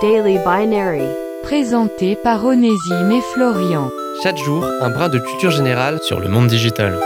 Daily 0.00 0.38
Binary. 0.38 1.02
Présenté 1.42 2.14
par 2.14 2.44
Onésime 2.44 3.10
et 3.10 3.20
Florian. 3.32 3.90
Chaque 4.22 4.36
jour, 4.36 4.64
un 4.80 4.90
brin 4.90 5.08
de 5.08 5.18
culture 5.18 5.50
générale 5.50 5.98
sur 6.02 6.20
le 6.20 6.28
monde 6.28 6.46
digital. 6.46 7.00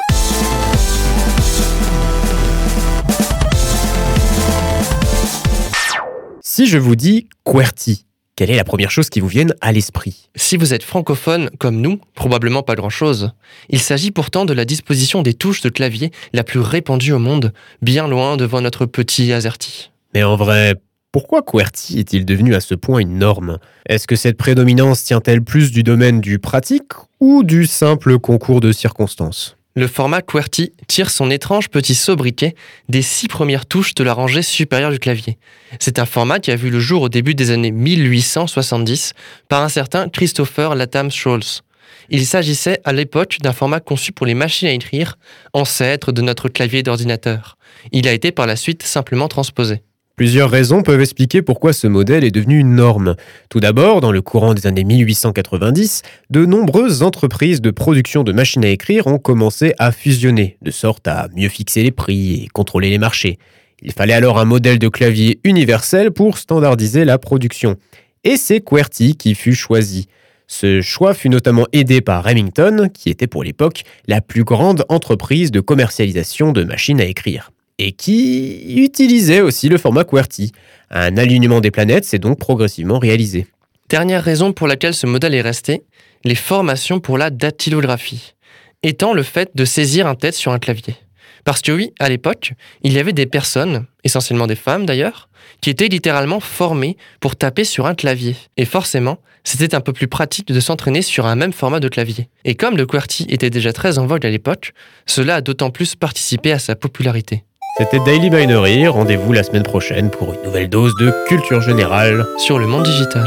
Si 6.43 6.67
je 6.67 6.77
vous 6.77 6.95
dis 6.95 7.29
QWERTY, 7.45 8.05
quelle 8.37 8.51
est 8.51 8.57
la 8.57 8.65
première 8.65 8.91
chose 8.91 9.09
qui 9.09 9.21
vous 9.21 9.29
vienne 9.29 9.55
à 9.63 9.73
l'esprit? 9.73 10.29
Si 10.35 10.59
vous 10.59 10.75
êtes 10.75 10.83
francophone 10.83 11.49
comme 11.59 11.81
nous, 11.81 11.99
probablement 12.15 12.63
pas 12.63 12.75
grand-chose. 12.75 13.33
Il 13.71 13.79
s'agit 13.79 14.11
pourtant 14.11 14.45
de 14.45 14.53
la 14.53 14.67
disposition 14.67 15.23
des 15.23 15.33
touches 15.33 15.63
de 15.63 15.71
clavier 15.71 16.11
la 16.35 16.45
plus 16.45 16.61
répandue 16.61 17.13
au 17.13 17.19
monde, 17.19 17.55
bien 17.81 18.07
loin 18.07 18.37
devant 18.37 18.61
notre 18.61 18.85
petit 18.85 19.33
AZERTY. 19.33 19.93
Mais 20.13 20.25
en 20.25 20.37
vrai, 20.37 20.75
pourquoi 21.13 21.43
QWERTY 21.43 21.99
est-il 21.99 22.25
devenu 22.25 22.55
à 22.55 22.61
ce 22.61 22.75
point 22.75 23.01
une 23.01 23.19
norme? 23.19 23.59
Est-ce 23.87 24.07
que 24.07 24.17
cette 24.17 24.39
prédominance 24.39 25.05
tient-elle 25.05 25.43
plus 25.43 25.71
du 25.71 25.83
domaine 25.83 26.23
du 26.23 26.39
pratique 26.39 26.93
ou 27.21 27.45
du 27.45 27.67
simple 27.67 28.19
concours 28.19 28.63
de 28.63 28.73
circonstances? 28.73 29.59
Le 29.75 29.87
format 29.89 30.23
QWERTY 30.23 30.73
tire 30.89 31.11
son 31.11 31.31
étrange 31.31 31.69
petit 31.69 31.95
sobriquet 31.95 32.55
des 32.89 33.03
six 33.03 33.29
premières 33.29 33.67
touches 33.67 33.95
de 33.95 34.05
la 34.05 34.15
rangée 34.15 34.41
supérieure 34.41 34.91
du 34.91 34.99
clavier. 34.99 35.37
C'est 35.81 35.99
un 35.99 36.07
format 36.07 36.41
qui 36.41 36.51
a 36.51 36.57
vu 36.57 36.71
le 36.71 36.81
jour 36.81 37.03
au 37.03 37.09
début 37.11 37.35
des 37.35 37.51
années 37.51 37.73
1870 37.73 39.13
par 39.49 39.63
un 39.63 39.69
certain 39.69 40.09
Christopher 40.09 40.75
Latham 40.75 41.11
Scholz. 41.11 41.61
Il 42.09 42.25
s'agissait 42.25 42.81
à 42.85 42.95
l'époque 42.95 43.37
d'un 43.43 43.53
format 43.53 43.81
conçu 43.81 44.13
pour 44.13 44.25
les 44.25 44.35
machines 44.35 44.69
à 44.69 44.73
écrire, 44.73 45.19
ancêtre 45.53 46.11
de 46.11 46.23
notre 46.23 46.49
clavier 46.49 46.83
d'ordinateur. 46.83 47.59
Il 47.93 48.09
a 48.09 48.13
été 48.13 48.33
par 48.33 48.47
la 48.47 48.57
suite 48.57 48.83
simplement 48.83 49.29
transposé. 49.29 49.83
Plusieurs 50.17 50.51
raisons 50.51 50.83
peuvent 50.83 51.01
expliquer 51.01 51.41
pourquoi 51.41 51.73
ce 51.73 51.87
modèle 51.87 52.23
est 52.23 52.31
devenu 52.31 52.59
une 52.59 52.75
norme. 52.75 53.17
Tout 53.49 53.61
d'abord, 53.61 54.03
dans 54.03 54.13
le 54.13 54.21
courant 54.21 54.53
des 54.53 54.67
années 54.67 54.85
1890, 54.85 56.03
de 56.29 56.45
nombreuses 56.45 57.03
entreprises 57.03 57.63
de 57.63 57.71
production 57.71 58.23
de 58.23 58.33
machines 58.33 58.65
à 58.65 58.69
écrire 58.69 59.07
ont 59.07 59.19
commencé 59.19 59.73
à 59.79 59.91
fusionner, 59.91 60.59
de 60.61 60.71
sorte 60.71 61.09
à 61.09 61.29
mieux 61.35 61.49
fixer 61.49 61.83
les 61.83 61.93
prix 61.93 62.45
et 62.45 62.49
contrôler 62.49 62.91
les 62.91 62.99
marchés. 62.99 63.39
Il 63.81 63.93
fallait 63.93 64.13
alors 64.13 64.39
un 64.39 64.45
modèle 64.45 64.79
de 64.79 64.89
clavier 64.89 65.41
universel 65.45 66.11
pour 66.11 66.37
standardiser 66.37 67.07
la 67.07 67.17
production. 67.17 67.77
Et 68.23 68.37
c'est 68.37 68.61
QWERTY 68.61 69.17
qui 69.17 69.35
fut 69.35 69.55
choisi. 69.55 70.09
Ce 70.47 70.83
choix 70.83 71.15
fut 71.15 71.31
notamment 71.31 71.67
aidé 71.73 72.03
par 72.03 72.23
Remington, 72.23 72.91
qui 72.93 73.09
était 73.09 73.27
pour 73.27 73.45
l'époque 73.45 73.85
la 74.07 74.21
plus 74.21 74.45
grande 74.45 74.85
entreprise 74.91 75.51
de 75.51 75.61
commercialisation 75.61 76.53
de 76.53 76.65
machines 76.65 77.01
à 77.01 77.07
écrire 77.07 77.51
et 77.79 77.93
qui 77.93 78.75
utilisait 78.77 79.41
aussi 79.41 79.69
le 79.69 79.79
format 79.79 80.05
QWERTY. 80.05 80.53
Un 80.91 81.17
alignement 81.17 81.61
des 81.61 81.71
planètes 81.71 82.05
s'est 82.05 82.19
donc 82.19 82.39
progressivement 82.39 82.99
réalisé. 82.99 83.47
Dernière 83.89 84.23
raison 84.23 84.53
pour 84.53 84.69
laquelle 84.69 84.95
ce 84.95 85.07
modèle 85.07 85.35
est 85.35 85.43
resté, 85.43 85.83
les 86.25 86.35
formations 86.35 87.01
pour 87.01 87.19
la 87.19 87.31
dactylographie, 87.31 88.35
étant 88.83 89.13
le 89.13 89.23
fait 89.23 89.51
de 89.55 89.65
saisir 89.65 90.07
un 90.07 90.15
texte 90.15 90.41
sur 90.41 90.53
un 90.53 90.59
clavier. 90.59 90.97
Parce 91.45 91.61
que 91.61 91.73
oui, 91.73 91.93
à 91.99 92.09
l'époque, 92.09 92.53
il 92.83 92.93
y 92.93 92.99
avait 92.99 93.13
des 93.13 93.27
personnes, 93.27 93.87
essentiellement 94.05 94.47
des 94.47 94.55
femmes 94.55 94.87
d'ailleurs, 94.87 95.29
qui 95.61 95.71
étaient 95.71 95.89
littéralement 95.89 96.41
formées 96.41 96.97
pour 97.21 97.37
taper 97.37 97.65
sur 97.65 97.87
un 97.87 97.95
clavier. 97.95 98.37
Et 98.57 98.65
forcément, 98.65 99.19
c'était 99.45 99.75
un 99.75 99.81
peu 99.81 99.93
plus 99.93 100.07
pratique 100.07 100.49
de 100.49 100.61
s'entraîner 100.61 101.03
sur 101.03 101.27
un 101.27 101.35
même 101.35 101.53
format 101.53 101.81
de 101.81 101.89
clavier. 101.89 102.29
Et 102.45 102.55
comme 102.55 102.77
le 102.77 102.87
QWERTY 102.87 103.27
était 103.29 103.51
déjà 103.51 103.73
très 103.73 103.99
en 103.99 104.07
vogue 104.07 104.25
à 104.25 104.31
l'époque, 104.31 104.73
cela 105.07 105.37
a 105.37 105.41
d'autant 105.41 105.71
plus 105.71 105.97
participé 105.97 106.53
à 106.53 106.59
sa 106.59 106.77
popularité. 106.77 107.45
C'était 107.79 108.01
Daily 108.01 108.29
Binary, 108.29 108.87
rendez-vous 108.87 109.33
la 109.33 109.43
semaine 109.43 109.63
prochaine 109.63 110.11
pour 110.11 110.35
une 110.35 110.43
nouvelle 110.43 110.69
dose 110.69 110.95
de 110.97 111.11
culture 111.27 111.63
générale 111.63 112.27
sur 112.37 112.59
le 112.59 112.67
monde 112.67 112.83
digital. 112.83 113.27